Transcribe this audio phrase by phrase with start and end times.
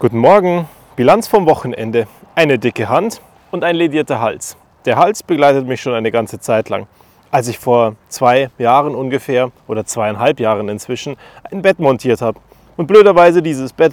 [0.00, 0.66] Guten Morgen.
[0.96, 2.06] Bilanz vom Wochenende.
[2.34, 4.56] Eine dicke Hand und ein ledierter Hals.
[4.86, 6.86] Der Hals begleitet mich schon eine ganze Zeit lang.
[7.30, 11.18] Als ich vor zwei Jahren ungefähr oder zweieinhalb Jahren inzwischen
[11.52, 12.40] ein Bett montiert habe
[12.78, 13.92] und blöderweise dieses Bett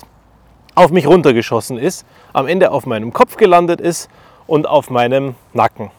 [0.75, 4.09] auf mich runtergeschossen ist, am Ende auf meinem Kopf gelandet ist
[4.47, 5.91] und auf meinem Nacken.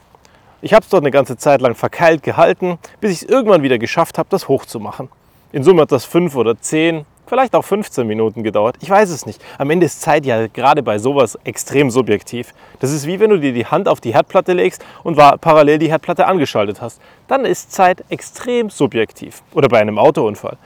[0.62, 3.76] Ich habe es dort eine ganze Zeit lang verkeilt gehalten, bis ich es irgendwann wieder
[3.76, 5.10] geschafft habe, das hochzumachen.
[5.52, 8.76] In Summe hat das fünf oder zehn vielleicht auch 15 Minuten gedauert.
[8.80, 9.42] Ich weiß es nicht.
[9.58, 12.54] Am Ende ist Zeit ja gerade bei sowas extrem subjektiv.
[12.80, 15.90] Das ist wie wenn du dir die Hand auf die Herdplatte legst und parallel die
[15.90, 17.00] Herdplatte angeschaltet hast.
[17.28, 19.42] Dann ist Zeit extrem subjektiv.
[19.52, 20.56] Oder bei einem Autounfall.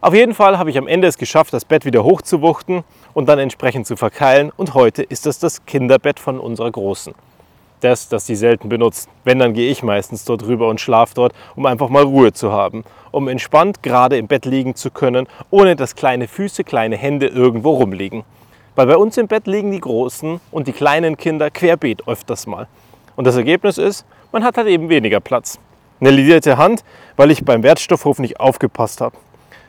[0.00, 2.82] Auf jeden Fall habe ich am Ende es geschafft, das Bett wieder hochzuwuchten
[3.14, 4.50] und dann entsprechend zu verkeilen.
[4.56, 7.14] Und heute ist das das Kinderbett von unserer Großen
[7.82, 9.08] das, das sie selten benutzt.
[9.24, 12.52] Wenn, dann gehe ich meistens dort rüber und schlafe dort, um einfach mal Ruhe zu
[12.52, 17.28] haben, um entspannt gerade im Bett liegen zu können, ohne dass kleine Füße, kleine Hände
[17.28, 18.24] irgendwo rumliegen.
[18.74, 22.66] Weil bei uns im Bett liegen die großen und die kleinen Kinder querbeet öfters mal.
[23.14, 25.60] Und das Ergebnis ist, man hat halt eben weniger Platz.
[26.00, 26.82] Eine ledierte Hand,
[27.16, 29.16] weil ich beim Wertstoffhof nicht aufgepasst habe.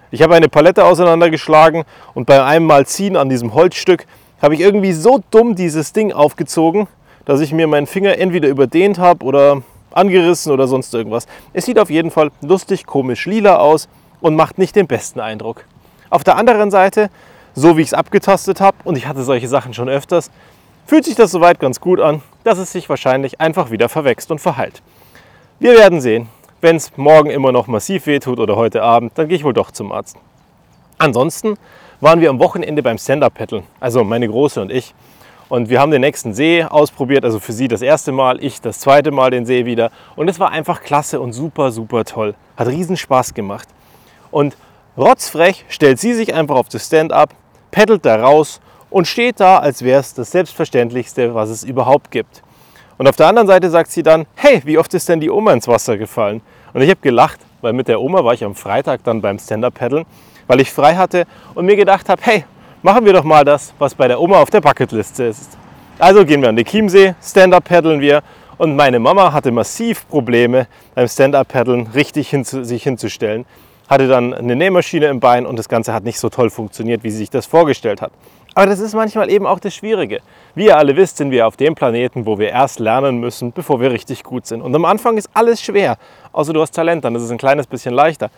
[0.10, 1.84] Ich habe eine Palette auseinandergeschlagen
[2.14, 4.06] und bei einem Mal ziehen an diesem Holzstück
[4.42, 6.88] habe ich irgendwie so dumm dieses Ding aufgezogen,
[7.26, 9.64] dass ich mir meinen Finger entweder überdehnt habe oder
[9.96, 11.28] angerissen oder sonst irgendwas.
[11.54, 13.88] Es sieht auf jeden Fall lustig, komisch, lila aus
[14.22, 15.66] und macht nicht den besten Eindruck.
[16.10, 17.10] Auf der anderen Seite,
[17.56, 20.32] so wie ich es abgetastet habe, und ich hatte solche Sachen schon öfters,
[20.86, 24.40] fühlt sich das soweit ganz gut an, dass es sich wahrscheinlich einfach wieder verwächst und
[24.40, 24.82] verheilt.
[25.60, 26.28] Wir werden sehen.
[26.62, 29.72] Wenn es morgen immer noch massiv wehtut oder heute Abend, dann gehe ich wohl doch
[29.72, 30.16] zum Arzt.
[30.98, 31.58] Ansonsten
[32.00, 34.94] waren wir am Wochenende beim Stand-Up-Paddeln, also meine Große und ich.
[35.50, 38.80] Und wir haben den nächsten See ausprobiert, also für sie das erste Mal, ich das
[38.80, 39.92] zweite Mal den See wieder.
[40.16, 42.36] Und es war einfach klasse und super, super toll.
[42.58, 43.68] Hat riesen Spaß gemacht.
[44.32, 44.58] Und
[44.98, 47.30] rotzfrech stellt sie sich einfach auf das Stand-up,
[47.72, 52.42] peddelt da raus und steht da, als wäre es das Selbstverständlichste, was es überhaupt gibt.
[52.98, 55.54] Und auf der anderen Seite sagt sie dann, hey, wie oft ist denn die Oma
[55.54, 56.42] ins Wasser gefallen?
[56.74, 60.06] Und ich habe gelacht, weil mit der Oma war ich am Freitag dann beim Stand-up-Paddeln,
[60.48, 61.26] weil ich frei hatte
[61.56, 62.46] und mir gedacht habe, hey,
[62.84, 65.58] machen wir doch mal das, was bei der Oma auf der Bucketliste ist.
[65.98, 68.22] Also gehen wir an den Chiemsee, Stand-up paddeln wir
[68.58, 73.46] und meine Mama hatte massiv Probleme beim Stand-up-Paddeln richtig hinzu, sich hinzustellen.
[73.90, 77.10] Hatte dann eine Nähmaschine im Bein und das Ganze hat nicht so toll funktioniert, wie
[77.10, 78.12] sie sich das vorgestellt hat.
[78.56, 80.20] Aber das ist manchmal eben auch das Schwierige.
[80.54, 83.82] Wie ihr alle wisst, sind wir auf dem Planeten, wo wir erst lernen müssen, bevor
[83.82, 84.62] wir richtig gut sind.
[84.62, 85.98] Und am Anfang ist alles schwer,
[86.32, 88.30] außer du hast Talent, dann ist es ein kleines bisschen leichter.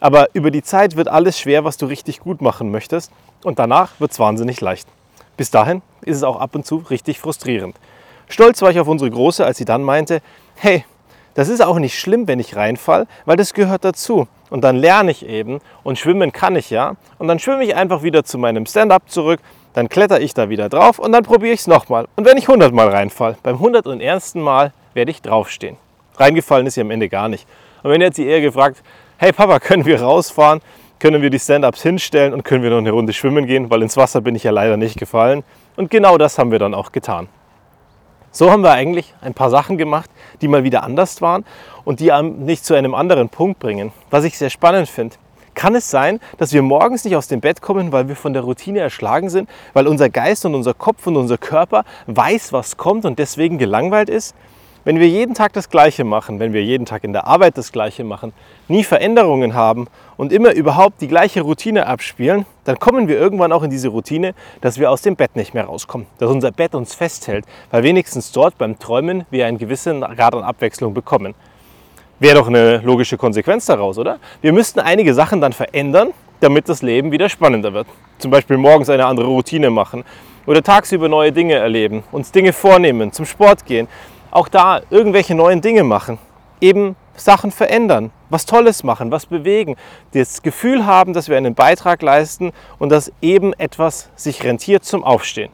[0.00, 3.10] Aber über die Zeit wird alles schwer, was du richtig gut machen möchtest.
[3.44, 4.88] Und danach wird es wahnsinnig leicht.
[5.36, 7.76] Bis dahin ist es auch ab und zu richtig frustrierend.
[8.28, 10.20] Stolz war ich auf unsere Große, als sie dann meinte,
[10.56, 10.84] hey,
[11.34, 14.26] das ist auch nicht schlimm, wenn ich reinfall, weil das gehört dazu.
[14.50, 16.96] Und dann lerne ich eben und schwimmen kann ich ja.
[17.18, 19.40] Und dann schwimme ich einfach wieder zu meinem Stand-up zurück,
[19.74, 22.08] dann kletter ich da wieder drauf und dann probiere ich es nochmal.
[22.16, 24.34] Und wenn ich 100 Mal reinfall, beim 101.
[24.34, 25.76] Mal werde ich draufstehen.
[26.16, 27.46] Reingefallen ist sie am Ende gar nicht.
[27.82, 28.82] Und wenn jetzt sie eher gefragt,
[29.20, 30.60] hey Papa, können wir rausfahren?
[31.00, 33.68] Können wir die Stand-ups hinstellen und können wir noch eine Runde schwimmen gehen?
[33.68, 35.42] Weil ins Wasser bin ich ja leider nicht gefallen.
[35.74, 37.28] Und genau das haben wir dann auch getan.
[38.30, 40.08] So haben wir eigentlich ein paar Sachen gemacht,
[40.40, 41.44] die mal wieder anders waren
[41.84, 43.92] und die einem nicht zu einem anderen Punkt bringen.
[44.10, 45.16] Was ich sehr spannend finde.
[45.54, 48.42] Kann es sein, dass wir morgens nicht aus dem Bett kommen, weil wir von der
[48.42, 53.04] Routine erschlagen sind, weil unser Geist und unser Kopf und unser Körper weiß, was kommt
[53.04, 54.36] und deswegen gelangweilt ist?
[54.88, 57.72] Wenn wir jeden Tag das Gleiche machen, wenn wir jeden Tag in der Arbeit das
[57.72, 58.32] Gleiche machen,
[58.68, 63.62] nie Veränderungen haben und immer überhaupt die gleiche Routine abspielen, dann kommen wir irgendwann auch
[63.62, 66.94] in diese Routine, dass wir aus dem Bett nicht mehr rauskommen, dass unser Bett uns
[66.94, 71.34] festhält, weil wenigstens dort beim Träumen wir einen gewissen Grad an Abwechslung bekommen.
[72.18, 74.18] Wäre doch eine logische Konsequenz daraus, oder?
[74.40, 77.88] Wir müssten einige Sachen dann verändern, damit das Leben wieder spannender wird.
[78.16, 80.02] Zum Beispiel morgens eine andere Routine machen
[80.46, 83.86] oder tagsüber neue Dinge erleben, uns Dinge vornehmen, zum Sport gehen,
[84.30, 86.18] auch da irgendwelche neuen Dinge machen.
[86.60, 89.76] Eben Sachen verändern, was Tolles machen, was bewegen,
[90.12, 95.04] das Gefühl haben, dass wir einen Beitrag leisten und dass eben etwas sich rentiert zum
[95.04, 95.50] Aufstehen.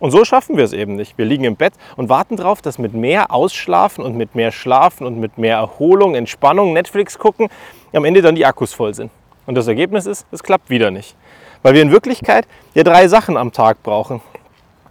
[0.00, 1.18] Und so schaffen wir es eben nicht.
[1.18, 5.06] Wir liegen im Bett und warten darauf, dass mit mehr Ausschlafen und mit mehr Schlafen
[5.06, 7.48] und mit mehr Erholung, Entspannung, Netflix gucken,
[7.92, 9.10] am Ende dann die Akkus voll sind.
[9.46, 11.16] Und das Ergebnis ist, es klappt wieder nicht.
[11.62, 14.20] Weil wir in Wirklichkeit ja drei Sachen am Tag brauchen.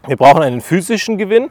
[0.07, 1.49] Wir brauchen einen physischen Gewinn,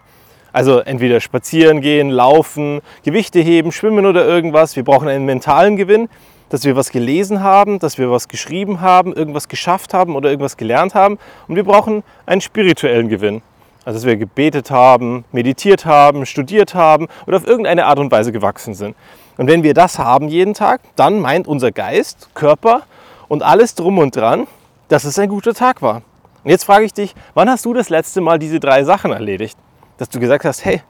[0.56, 4.75] also entweder spazieren gehen, laufen, Gewichte heben, schwimmen oder irgendwas.
[4.75, 6.08] Wir brauchen einen mentalen Gewinn,
[6.49, 10.56] dass wir was gelesen haben, dass wir was geschrieben haben, irgendwas geschafft haben oder irgendwas
[10.56, 11.19] gelernt haben.
[11.47, 13.43] Und wir brauchen einen spirituellen Gewinn.
[13.85, 18.32] Also dass wir gebetet haben, meditiert haben, studiert haben oder auf irgendeine Art und Weise
[18.32, 18.97] gewachsen sind.
[19.37, 22.85] Und wenn wir das haben jeden Tag, dann meint unser Geist, Körper
[23.29, 24.47] und alles drum und dran,
[24.88, 25.97] dass es ein guter Tag war.
[26.44, 29.58] Und jetzt frage ich dich, wann hast du das letzte Mal diese drei Sachen erledigt?
[29.98, 30.82] Dass du gesagt hast, hey,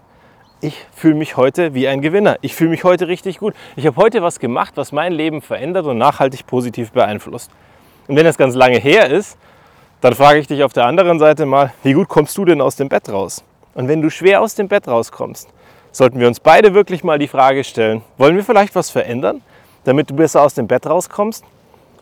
[0.61, 2.38] ich fühle mich heute wie ein Gewinner.
[2.41, 3.55] Ich fühle mich heute richtig gut.
[3.76, 7.50] Ich habe heute was gemacht, was mein Leben verändert und nachhaltig positiv beeinflusst.
[8.08, 9.37] Und wenn das ganz lange her ist,
[10.00, 12.76] dann frage ich dich auf der anderen Seite mal, wie gut kommst du denn aus
[12.76, 13.44] dem Bett raus?
[13.75, 15.49] Und wenn du schwer aus dem Bett rauskommst,
[15.93, 19.43] sollten wir uns beide wirklich mal die Frage stellen, wollen wir vielleicht was verändern,
[19.85, 21.44] damit du besser aus dem Bett rauskommst?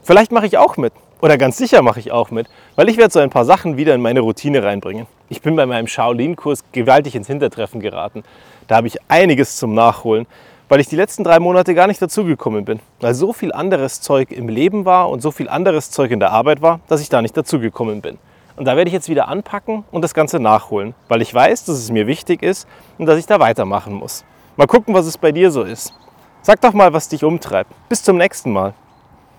[0.03, 0.93] Vielleicht mache ich auch mit.
[1.25, 3.95] Oder ganz sicher mache ich auch mit, weil ich werde so ein paar Sachen wieder
[3.95, 5.07] in meine Routine reinbringen.
[5.31, 8.25] Ich bin bei meinem Shaolin-Kurs gewaltig ins Hintertreffen geraten.
[8.69, 10.27] Da habe ich einiges zum Nachholen,
[10.69, 12.79] weil ich die letzten drei Monate gar nicht dazugekommen bin.
[13.01, 16.31] Weil so viel anderes Zeug im Leben war und so viel anderes Zeug in der
[16.31, 18.19] Arbeit war, dass ich da nicht dazugekommen bin.
[18.57, 21.79] Und da werde ich jetzt wieder anpacken und das Ganze nachholen, weil ich weiß, dass
[21.79, 22.69] es mir wichtig ist
[22.99, 24.27] und dass ich da weitermachen muss.
[24.57, 25.95] Mal gucken, was es bei dir so ist.
[26.43, 27.73] Sag doch mal, was dich umtreibt.
[27.89, 28.75] Bis zum nächsten Mal.